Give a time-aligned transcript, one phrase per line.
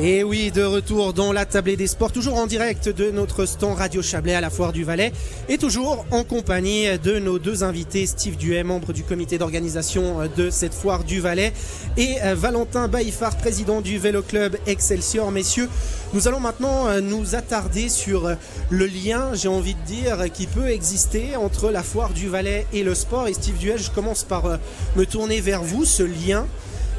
[0.00, 3.76] Et oui, de retour dans la tablée des sports, toujours en direct de notre stand
[3.76, 5.12] Radio Chablais à la Foire du Valais,
[5.48, 10.48] et toujours en compagnie de nos deux invités, Steve Duet, membre du comité d'organisation de
[10.48, 11.52] cette Foire du Valais,
[11.96, 15.30] et euh, Valentin Baïfard, président du Vélo Club Excelsior.
[15.32, 15.68] Messieurs,
[16.14, 18.34] nous allons maintenant euh, nous attarder sur euh,
[18.70, 22.84] le lien, j'ai envie de dire, qui peut exister entre la Foire du Valais et
[22.84, 23.28] le sport.
[23.28, 24.58] Et Steve Duet, je commence par
[24.96, 26.46] me tourner vers vous, ce lien.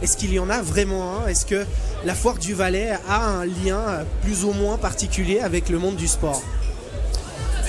[0.01, 1.27] Est-ce qu'il y en a vraiment un?
[1.27, 1.65] Est-ce que
[2.05, 6.07] la foire du Valais a un lien plus ou moins particulier avec le monde du
[6.07, 6.41] sport?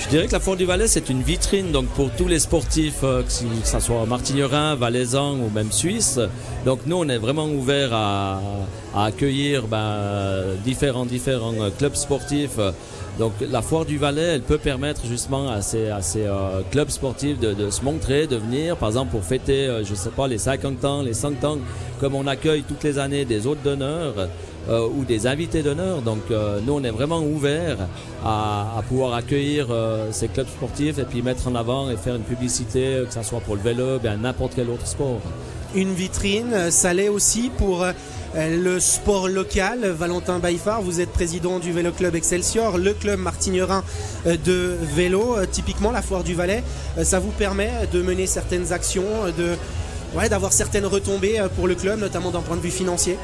[0.03, 3.03] Je dirais que la Foire du Valais, c'est une vitrine donc pour tous les sportifs,
[3.03, 6.19] euh, que ce soit martignerin, valaisan ou même suisse.
[6.65, 8.41] Donc nous, on est vraiment ouvert à,
[8.95, 12.59] accueillir ben, différents, différents clubs sportifs
[13.19, 17.69] donc la foire du Valais, elle peut permettre justement à ces, euh, clubs sportifs de,
[17.69, 21.03] se montrer, de venir, par exemple pour fêter, euh, je sais pas, les 50 ans,
[21.03, 21.57] les 100 ans,
[21.99, 24.15] comme on accueille toutes les années des hôtes d'honneur
[24.69, 26.01] euh, ou des invités d'honneur.
[26.01, 26.23] Donc
[26.65, 27.77] nous, on est vraiment ouvert
[28.25, 29.67] à, pouvoir accueillir
[30.11, 33.41] ces clubs sportifs et puis mettre en avant et faire une publicité, que ce soit
[33.41, 35.21] pour le vélo, bien n'importe quel autre sport.
[35.75, 37.83] Une vitrine, ça l'est aussi pour
[38.35, 39.85] euh, le sport local.
[39.85, 43.83] Valentin Baïfard, vous êtes président du Vélo Club Excelsior, le club martignerin
[44.25, 45.37] euh, de vélo.
[45.37, 46.63] Euh, typiquement, la Foire du Valais,
[47.03, 49.03] ça vous permet de mener certaines actions,
[49.37, 49.55] de,
[50.29, 53.17] d'avoir certaines retombées pour le club, notamment d'un point de vue financier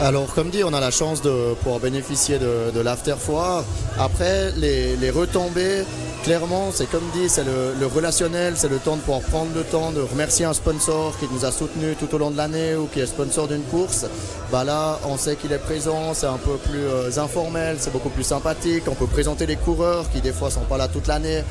[0.00, 3.62] alors, comme dit, on a la chance de pouvoir bénéficier de, l'after foire.
[4.00, 5.84] Après, les retombées,
[6.22, 9.90] clairement, c'est comme dit, c'est le, relationnel, c'est le temps de pouvoir prendre le temps
[9.90, 13.00] de remercier un sponsor qui nous a soutenus tout au long de l'année ou qui
[13.00, 14.06] est sponsor d'une course.
[14.50, 18.08] Bah là, on sait qu'il est présent, c'est un peu plus euh, informel, c'est beaucoup
[18.08, 18.84] plus sympathique.
[18.88, 21.42] On peut présenter les coureurs qui des fois sont pas là toute l'année.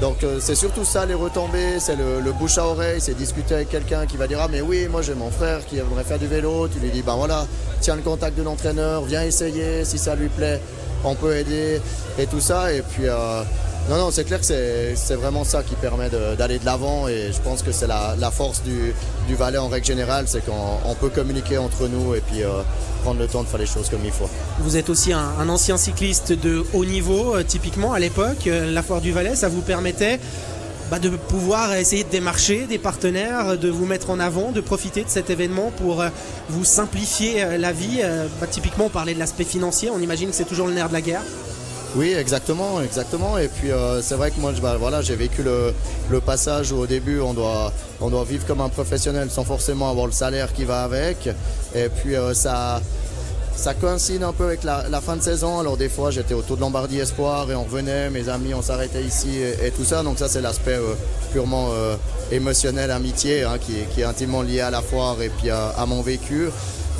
[0.00, 3.68] Donc euh, c'est surtout ça les retombées, c'est le, bouche à oreille, c'est discuter avec
[3.68, 6.26] quelqu'un qui va dire ah mais oui moi j'ai mon frère qui aimerait faire du
[6.26, 7.46] vélo, tu lui dis ben voilà
[7.80, 10.58] tiens le contact de l'entraîneur, viens essayer si ça lui plaît,
[11.04, 11.82] on peut aider
[12.18, 13.42] et tout ça et puis euh,
[13.88, 17.40] non, non, c'est clair que c'est vraiment ça qui permet d'aller de l'avant et je
[17.40, 18.94] pense que c'est la, force du,
[19.26, 22.62] du Valais en règle générale, c'est qu'on peut communiquer entre nous et puis euh,
[23.02, 24.28] prendre le temps de faire les choses comme il faut.
[24.60, 28.82] Vous êtes aussi un, ancien cycliste de haut niveau, euh, typiquement à l'époque, euh, la
[28.82, 30.20] Foire du Valais, ça vous permettait
[30.90, 35.02] bah, de pouvoir essayer de démarcher des partenaires, de vous mettre en avant, de profiter
[35.02, 36.04] de cet événement pour
[36.48, 38.02] vous simplifier la vie.
[38.40, 40.94] Bah, typiquement, on parlait de l'aspect financier, on imagine que c'est toujours le nerf de
[40.94, 41.22] la guerre.
[41.96, 43.36] Oui, exactement, exactement.
[43.38, 45.74] Et puis euh, c'est vrai que moi, bah, voilà, j'ai vécu le,
[46.20, 50.06] passage où au début on doit, on doit vivre comme un professionnel sans forcément avoir
[50.06, 51.28] le salaire qui va avec.
[51.74, 52.80] Et puis euh, ça,
[53.56, 55.58] ça coïncide un peu avec la, fin de saison.
[55.58, 58.62] Alors des fois, j'étais au Tour de Lombardie Espoir et on revenait, mes amis, on
[58.62, 60.04] s'arrêtait ici et, tout ça.
[60.04, 60.94] Donc ça, c'est l'aspect euh,
[61.32, 61.70] purement
[62.30, 66.50] émotionnel, amitié, hein, qui, est intimement lié à la foire et puis à, mon vécu.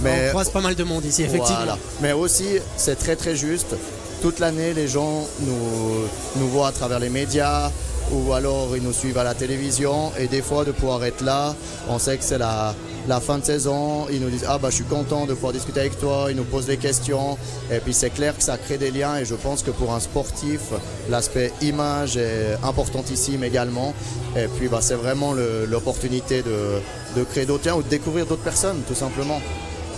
[0.02, 1.76] Mais, on croise pas mal de monde ici, effectivement.
[2.00, 2.46] Mais aussi,
[2.76, 3.76] c'est très très juste
[4.20, 7.70] toute l'année, les gens nous, nous voient à travers les médias
[8.12, 10.12] ou alors ils nous suivent à la télévision.
[10.18, 11.54] Et des fois de pouvoir être là,
[11.88, 12.74] on sait que c'est la,
[13.08, 15.80] la fin de saison, ils nous disent ah bah je suis content de pouvoir discuter
[15.80, 17.38] avec toi, ils nous posent des questions.
[17.70, 19.16] Et puis c'est clair que ça crée des liens.
[19.16, 20.60] Et je pense que pour un sportif
[21.08, 23.94] l'aspect image est importantissime également.
[24.36, 25.32] Et puis bah, c'est vraiment
[25.68, 26.80] l'opportunité de,
[27.16, 29.40] de créer d'autres liens ou de découvrir d'autres personnes tout simplement.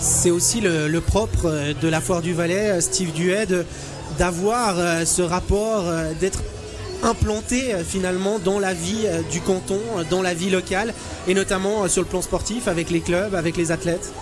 [0.02, 3.64] C'est aussi le, propre de la foire du Valais, Steve Dued,
[4.18, 6.42] d'avoir euh, ce rapport, euh, d'être
[7.02, 9.80] implanté euh, finalement dans la vie du canton,
[10.10, 10.94] dans la vie locale,
[11.26, 14.12] et notamment sur le plan sportif avec les clubs, avec les athlètes?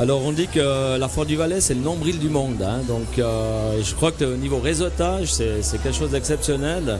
[0.00, 2.80] Alors on dit que la Foire du Valais c'est le nombril du monde, hein.
[2.88, 6.98] donc je crois que au niveau réseautage c'est quelque chose d'exceptionnel.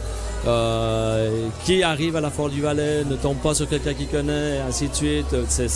[1.65, 4.89] qui arrive à la Foire du Valais ne tombe pas sur quelqu'un qui connaît, ainsi
[4.89, 5.69] de suite, c'est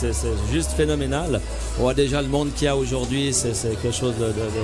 [0.52, 1.40] juste phénoménal.
[1.78, 4.14] On voit déjà le monde qu'il y a aujourd'hui, c'est quelque chose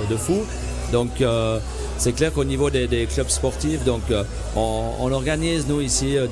[0.09, 0.43] de fou.
[0.93, 1.57] Donc euh,
[1.97, 4.23] c'est clair qu'au niveau des, clubs sportifs, donc euh,
[4.55, 6.27] on, organise nous ici, euh,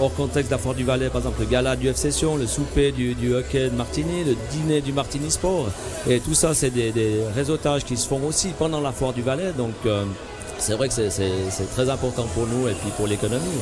[0.00, 2.46] hors contexte de la Foire du Valais, par exemple le gala du FC Sion, le
[2.46, 5.68] souper du, hockey de Martigny, le dîner du Martigny Sport,
[6.06, 6.92] et tout ça c'est des,
[7.34, 9.52] réseautages qui se font aussi pendant la Foire du Valais.
[9.56, 9.72] Donc
[10.58, 13.60] c'est vrai que c'est très important pour nous et puis pour l'économie.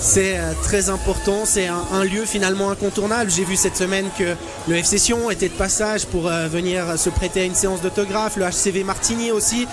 [0.00, 3.30] C'est euh, très important, c'est un, lieu finalement incontournable.
[3.30, 4.34] J'ai vu cette semaine que
[4.68, 8.36] le FC Sion était de passage pour euh, venir se prêter à une séance d'autographe,
[8.36, 9.66] le HCV Martigny aussi.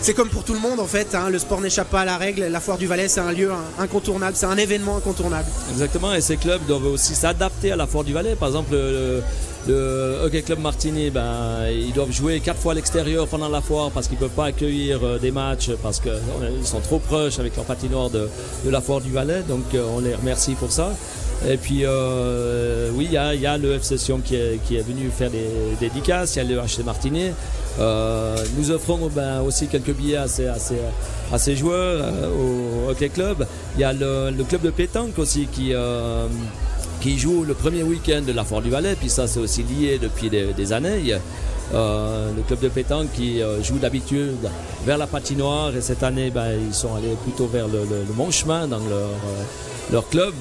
[0.00, 1.30] C'est comme pour tout le monde en fait, hein.
[1.30, 2.44] le sport n'échappe pas à la règle.
[2.44, 5.48] La Foire du Valais, c'est un lieu incontournable, c'est un événement incontournable.
[5.72, 8.36] Exactement, et ces clubs doivent aussi s'adapter à la Foire du Valais.
[8.36, 9.22] Par exemple, le,
[9.68, 13.90] Le Hockey Club Martini, ben, ils doivent jouer quatre fois à l'extérieur pendant la foire
[13.90, 16.12] parce qu'ils ne peuvent pas accueillir euh, des matchs parce qu'ils
[16.64, 18.28] sont trop proches avec leur patinoire de,
[18.64, 19.42] de la foire du Valais.
[19.48, 20.92] Donc on les remercie pour ça.
[21.48, 25.10] Et puis, euh, oui, il y a, le FC Sion qui est, qui est, venu
[25.10, 25.46] faire des,
[25.80, 27.34] dédicaces, il y a le HC Martinet.
[27.78, 33.10] Euh, nous offrons ben, aussi quelques billets à ces, à ces, joueurs euh, au Hockey
[33.10, 33.46] Club.
[33.74, 36.26] Il y a le, le, club de pétanque aussi qui, euh,
[37.06, 39.96] qui joue le premier week-end de la Foire du Valais, puis ça c'est aussi lié
[40.02, 41.14] depuis des, années.
[41.72, 44.34] Euh, le club de pétanque qui euh, joue d'habitude
[44.84, 48.32] vers la patinoire et cette année ben, ils sont allés plutôt vers le, le, bon
[48.32, 50.34] chemin dans leur, euh, leur club.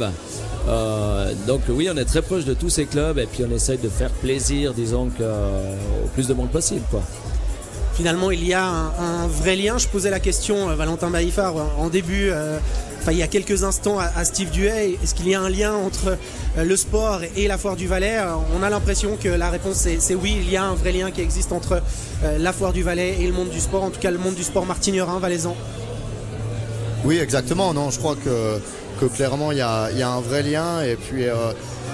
[1.45, 3.89] Donc oui, on est très proche de tous ces clubs et puis on essaye de
[3.89, 6.85] faire plaisir, disons, que, au plus de monde possible.
[6.89, 7.03] Quoi.
[7.95, 9.77] Finalement, il y a un, vrai lien.
[9.77, 12.57] Je posais la question, euh, Valentin Baïfard, en début, euh,
[12.99, 14.99] enfin il y a quelques instants à, Steve Duhay.
[15.01, 16.17] Est-ce qu'il y a un lien entre
[16.57, 18.19] euh, le sport et la Foire du Valais?
[18.53, 21.21] On a l'impression que la réponse c'est oui, il y a un vrai lien qui
[21.21, 21.81] existe entre
[22.37, 24.43] la Foire du Valais et le monde du sport, en tout cas le monde du
[24.43, 25.55] sport martignerin, valaisan.
[27.05, 27.73] Oui, exactement.
[27.73, 31.25] Non, je crois que clairement il y a, un vrai lien et puis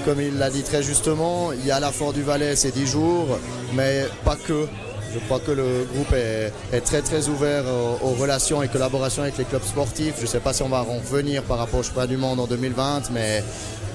[0.05, 2.87] comme il l'a dit très justement il y a la Fort du Valais c'est 10
[2.87, 3.37] jours
[3.75, 4.65] mais pas que
[5.13, 7.63] je crois que le groupe est, très très ouvert
[8.03, 10.15] aux, relations et collaborations avec les clubs sportifs.
[10.17, 12.39] Je ne sais pas si on va en revenir par rapport au championnat du monde
[12.39, 13.43] en 2020 mais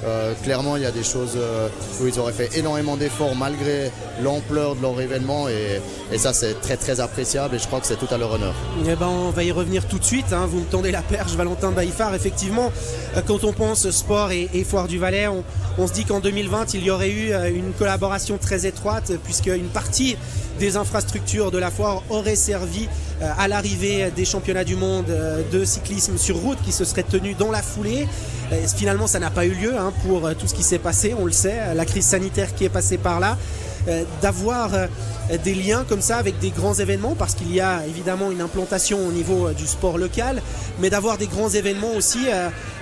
[0.04, 1.68] euh, clairement, il y a des choses euh,
[2.00, 3.90] où ils auraient fait énormément d'efforts malgré
[4.22, 5.80] l'ampleur de leur événement et,
[6.18, 8.54] ça c'est très très appréciable et je crois que c'est tout à leur honneur.
[8.86, 10.46] Eh ben, on va y revenir tout de suite, hein.
[10.48, 12.72] vous me tendez la perche Valentin Baïfard, effectivement
[13.16, 15.44] euh, quand on pense sport et, Foire du Valais, on,
[15.78, 19.68] on se dit qu'en 2020 il y aurait eu une collaboration très étroite puisque une
[19.68, 20.16] partie
[20.58, 22.88] des infrastructures de la foire aurait servi
[23.20, 27.36] à l'arrivée des championnats du monde euh, de cyclisme sur route qui se seraient tenus
[27.36, 28.06] dans la foulée.
[28.52, 31.24] Euh, finalement, ça n'a pas eu lieu hein, pour tout ce qui s'est passé, on
[31.24, 33.36] le sait, la crise sanitaire qui est passée par là.
[34.20, 34.72] D'avoir
[35.44, 38.98] des liens comme ça avec des grands événements, parce qu'il y a évidemment une implantation
[38.98, 40.42] au niveau du sport local,
[40.80, 42.26] mais d'avoir des grands événements aussi,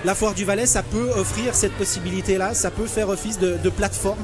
[0.03, 4.17] la Foire du Valais, ça peut offrir cette possibilité-là, ça peut faire office de plateforme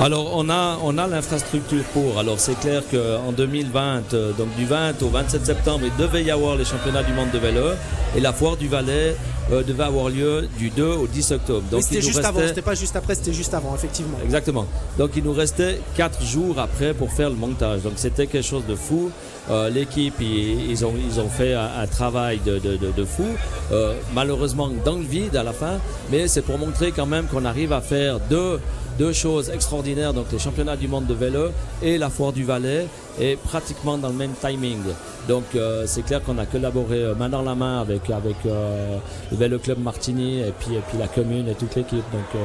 [0.00, 2.18] alors on a, on a l'infrastructure pour.
[2.18, 6.30] Alors c'est clair qu'en 2020, euh, donc du 20 au 27 septembre, il devait y
[6.30, 7.70] avoir les championnats du monde de vélo
[8.16, 9.16] et la foire du Valais
[9.50, 11.62] euh, devait avoir lieu du 2 au 10 octobre.
[11.70, 12.28] Donc c'était juste restait...
[12.28, 14.18] avant, c'était pas juste après, c'était juste avant, effectivement.
[14.24, 14.66] Exactement.
[14.98, 17.82] Donc il nous restait 4 jours après pour faire le montage.
[17.82, 19.10] Donc c'était quelque chose de fou.
[19.50, 23.04] Euh, L'équipe, ils, ils, ont, ils ont fait un, un travail de, de, de, de
[23.04, 23.24] fou.
[23.72, 25.78] Euh, malheureusement dans le vide à la fin,
[26.12, 28.60] mais c'est pour montrer quand même qu'on arrive à faire deux
[28.98, 31.50] deux choses extraordinaires, donc les championnats du monde de vélo
[31.82, 32.86] et la foire du Valais,
[33.20, 34.80] et pratiquement dans le même timing.
[35.28, 38.96] Donc euh, c'est clair qu'on a collaboré euh, main dans la main avec, avec euh,
[39.30, 42.04] le Vélo Club Martini et puis, et puis la commune et toute l'équipe.
[42.12, 42.38] Donc euh,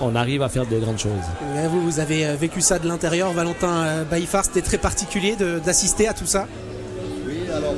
[0.00, 1.12] on, on, arrive à faire des grandes choses.
[1.70, 6.26] Vous, vous avez vécu ça de l'intérieur, Valentin Baïfar, c'était très particulier d'assister à tout
[6.26, 6.46] ça?
[7.26, 7.74] Oui, alors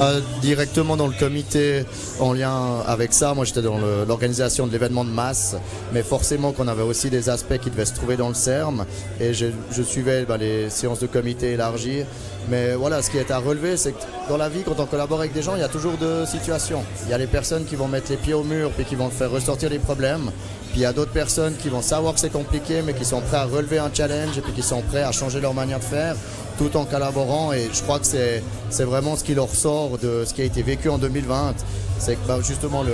[0.00, 1.84] euh, directement dans le comité
[2.20, 3.34] en lien avec ça.
[3.34, 5.56] Moi, j'étais dans l'organisation de l'événement de masse,
[5.92, 8.84] mais forcément qu'on avait aussi des aspects qui devaient se trouver dans le CERM
[9.20, 9.46] et je,
[9.82, 12.02] suivais bah, les séances de comité élargies.
[12.48, 13.98] Mais voilà, ce qui est à relever, c'est que
[14.28, 16.82] dans la vie, quand on collabore avec des gens, il y a toujours deux situations.
[17.04, 19.10] Il y a les personnes qui vont mettre les pieds au mur et qui vont
[19.10, 20.30] faire ressortir les problèmes.
[20.76, 23.38] Il y a d'autres personnes qui vont savoir que c'est compliqué, mais qui sont prêts
[23.38, 26.14] à relever un challenge et qui sont prêts à changer leur manière de faire
[26.58, 27.52] tout en collaborant.
[27.54, 30.62] Et je crois que c'est vraiment ce qui leur sort de ce qui a été
[30.62, 31.54] vécu en 2020
[31.98, 32.84] c'est que bah, justement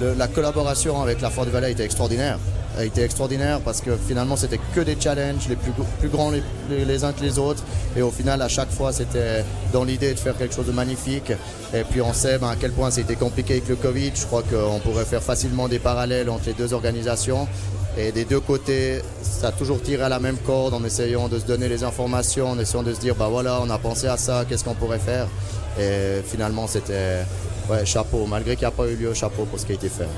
[0.00, 2.38] la collaboration avec la Fort du Valais était extraordinaire
[2.78, 6.30] a été extraordinaire parce que finalement c'était que des challenges les plus, plus grands
[6.70, 7.62] les, uns que les autres.
[7.96, 11.32] Et au final à chaque fois c'était dans l'idée de faire quelque chose de magnifique.
[11.74, 14.12] Et puis on sait ben, à quel point c'était compliqué avec le Covid.
[14.14, 17.46] Je crois qu'on pourrait faire facilement des parallèles entre les deux organisations.
[17.98, 21.38] Et des deux côtés ça a toujours tiré à la même corde en essayant de
[21.38, 24.16] se donner les informations en essayant de se dire bah voilà on a pensé à
[24.16, 25.26] ça qu'est-ce qu'on pourrait faire?
[25.78, 27.24] Et finalement c'était
[27.70, 28.26] ouais, chapeau.
[28.26, 30.08] Malgré qu'il n'y a pas eu lieu chapeau pour ce qui a été fait.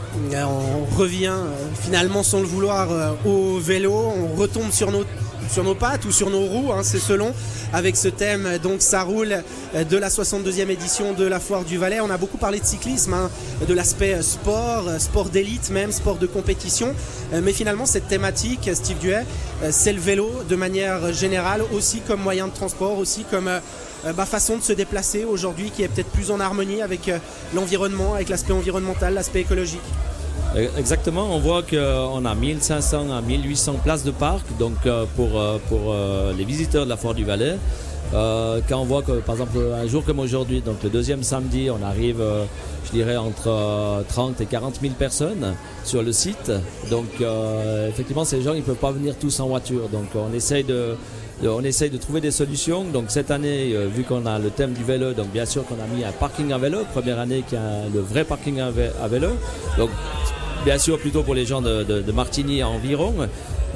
[0.45, 3.93] On revient euh, finalement sans le vouloir euh, au vélo.
[3.93, 5.05] On retombe sur nos
[5.51, 7.33] sur nos pattes ou sur nos roues, hein, c'est selon,
[7.73, 9.43] avec ce thème donc ça roule
[9.75, 12.01] euh, de la 62e édition de la Foire du Valais.
[12.01, 13.31] On a beaucoup parlé de cyclisme, hein,
[13.67, 16.95] de l'aspect sport, sport d'élite même, sport de compétition,
[17.33, 19.25] euh, mais finalement cette thématique, Steve Duet,
[19.63, 23.51] euh, c'est le vélo de manière générale, aussi comme moyen de transport, aussi comme
[24.17, 27.11] bah, façon de se déplacer aujourd'hui qui est peut-être plus en harmonie avec
[27.55, 29.81] l'environnement, avec l'aspect environnemental, l'aspect écologique.
[30.79, 35.59] Exactement, on voit qu'on a 1500 à 1800 places de parc donc euh, pour, euh,
[35.69, 37.57] pour euh, les visiteurs de la Foire du Valais.
[38.13, 41.69] Euh, quand on voit que, par exemple, un jour comme aujourd'hui, donc le deuxième samedi,
[41.71, 42.45] on arrive, euh,
[42.87, 46.53] je dirais, entre euh, 30 et 40 000 personnes sur le site.
[46.91, 49.89] Donc, euh, effectivement, ces gens, ils peuvent pas venir tous en voiture.
[49.89, 50.95] Donc, on essaye de,
[51.45, 52.85] on essaye de trouver des solutions.
[52.85, 55.75] Donc, cette année, euh, vu qu'on a le thème du vélo, donc bien sûr qu'on
[55.83, 56.81] a mis un parking à vélo.
[56.93, 59.29] Première année qui a le vrai parking à, vé- à vélo.
[60.65, 63.15] Bien sûr, plutôt pour les gens de, Martigny environ.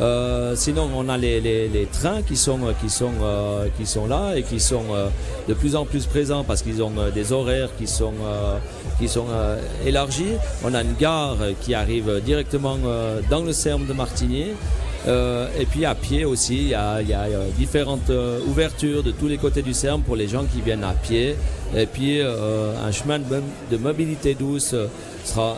[0.00, 4.45] Euh, sinon, on a les, trains qui sont qui sont euh, qui sont là et
[4.45, 5.09] qui sont euh,
[5.49, 8.59] de plus en plus présents parce qu'ils ont euh, des horaires qui sont euh,
[9.00, 10.35] qui sont euh, élargis.
[10.64, 14.47] On a une gare qui arrive directement euh, dans le Serme de Martigny.
[15.07, 19.26] Euh, et puis à pied aussi, il y a, euh, différentes euh, ouvertures de tous
[19.28, 21.35] les côtés du Serme pour les gens qui viennent à pied.
[21.76, 24.87] Et puis euh, un chemin de, mo- de mobilité douce euh,
[25.25, 25.57] sera,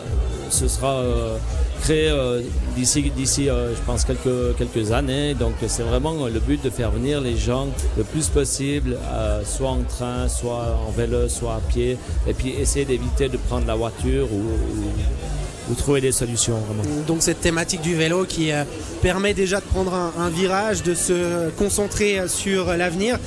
[0.50, 1.36] ce sera euh,
[1.82, 2.42] créé euh,
[2.76, 5.34] d'ici, d'ici euh, je pense, quelques, quelques années.
[5.34, 8.98] Donc c'est vraiment le but de faire venir les gens le plus possible,
[9.44, 11.96] soit en train, soit en vélo, soit à pied.
[12.26, 16.82] Et puis essayer d'éviter de prendre la voiture ou, ou- ou trouver des solutions vraiment.
[17.06, 18.50] Donc cette thématique du vélo qui
[19.02, 23.18] permet déjà de prendre un, un virage, de se concentrer sur l'avenir.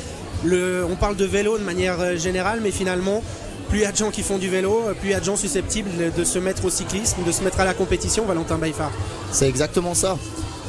[0.43, 3.23] Le- on parle de vélo de manière générale, mais finalement,
[3.73, 5.19] plus il y a de gens qui font du vélo, euh, plus il y a
[5.19, 8.23] de gens susceptibles de se mettre au cyclisme, de se mettre à la compétition.
[8.23, 8.91] Valentin Baïfard.
[9.31, 10.15] C'est exactement ça.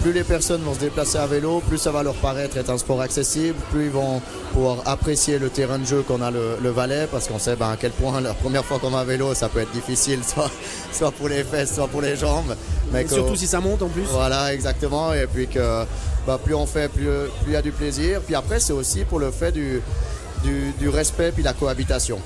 [0.02, 2.78] Plus les personnes vont se déplacer à vélo, plus ça va leur paraître être un
[2.78, 4.23] sport accessible, plus ils vont
[4.54, 7.68] pouvoir apprécier le terrain de jeu qu'on a le, le Valais, parce qu'on sait ben,
[7.73, 10.50] à quel point la première fois qu'on va à vélo, ça peut être difficile, soit,
[10.90, 12.56] soit pour les fesses, soit pour les jambes.
[12.90, 14.04] Mais que- surtout si ça monte en plus.
[14.11, 15.12] Voilà, exactement.
[15.12, 15.84] Et puis que
[16.26, 17.04] bah, plus on fait, plus
[17.42, 18.23] plus il y a du plaisir.
[18.25, 19.82] Puis après, c'est aussi pour le fait du,
[20.42, 22.18] du, du respect puis la cohabitation.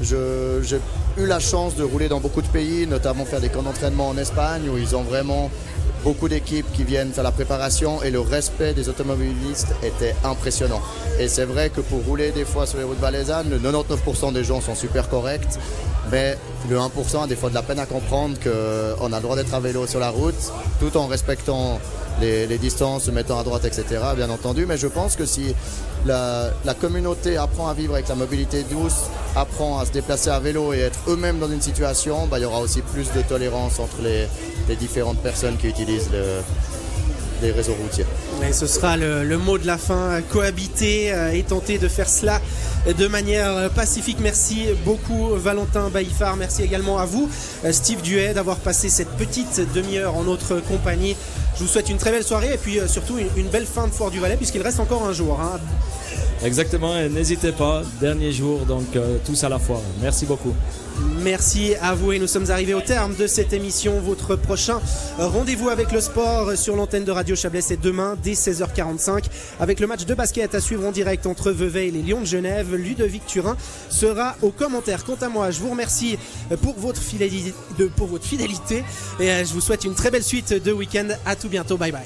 [0.00, 0.80] J'ai
[1.16, 4.16] eu la chance de rouler dans beaucoup de pays, notamment faire des camps d'entraînement en
[4.16, 5.50] Espagne où ils ont vraiment
[6.04, 10.80] beaucoup d'équipes qui viennent faire la préparation et le respect des automobilistes était impressionnant.
[11.18, 14.44] Et c'est vrai que pour rouler des fois sur les routes valaisannes, le 99% des
[14.44, 15.58] gens sont super corrects,
[16.12, 16.38] mais
[16.70, 19.52] le 1% a des fois de la peine à comprendre qu'on a le droit d'être
[19.52, 21.80] à vélo sur la route tout en respectant
[22.20, 23.84] les distances, se mettant à droite, etc.
[24.16, 25.54] Bien entendu, mais je pense que si
[26.08, 29.04] la, communauté apprend à vivre avec la mobilité douce,
[29.36, 32.44] apprend à se déplacer à vélo et être eux-mêmes dans une situation, bah, il y
[32.44, 34.26] aura aussi plus de tolérance entre les,
[34.76, 36.42] différentes personnes qui utilisent le-
[37.40, 38.04] les réseaux routiers.
[38.46, 42.40] Et ce sera le, mot de la fin, cohabiter euh, et tenter de faire cela
[42.86, 44.18] de manière euh, pacifique.
[44.20, 47.28] Merci beaucoup Valentin Baïfard, merci également à vous
[47.64, 51.16] euh, Steve Duet d'avoir passé cette petite demi-heure en notre compagnie.
[51.56, 53.92] Je vous souhaite une très belle soirée et puis surtout une, une belle fin de
[53.92, 55.40] Foire du Valais puisqu'il reste encore un jour.
[55.40, 55.58] hein.
[56.44, 59.82] Exactement, et n'hésitez pas, dernier jour, donc euh, tous à la fois.
[60.00, 60.54] Merci beaucoup.
[61.22, 64.00] Merci à vous et nous sommes arrivés au terme de cette émission.
[64.00, 64.80] Votre prochain
[65.18, 69.24] rendez-vous avec le sport sur l'antenne de Radio Chablais, c'est demain dès 16h45
[69.60, 72.26] avec le match de basket à suivre en direct entre Vevey et les Lions de
[72.26, 72.74] Genève.
[72.74, 73.56] Ludovic Turin
[73.88, 75.04] sera au commentaire.
[75.04, 76.18] Quant à moi, je vous remercie
[76.62, 77.52] pour votre fidélité,
[77.96, 78.84] pour votre fidélité
[79.20, 81.08] et euh, je vous souhaite une très belle suite de week-end.
[81.26, 81.76] À tout bientôt.
[81.76, 81.96] Bye bye.